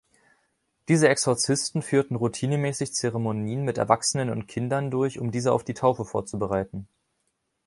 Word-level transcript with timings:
Diese 0.87 1.09
Exorzisten 1.09 1.83
führten 1.83 2.15
routinemäßig 2.15 2.91
Zeremonien 2.95 3.63
mit 3.63 3.77
Erwachsenen 3.77 4.31
und 4.31 4.47
Kinder 4.47 4.81
durch, 4.81 5.19
um 5.19 5.29
diese 5.29 5.51
auf 5.51 5.63
die 5.63 5.75
Taufe 5.75 6.05
vorzubereiten. 6.05 6.87